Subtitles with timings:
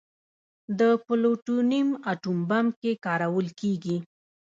[0.79, 3.97] د پلوټونیم اټوم بم کې کارول کېږي.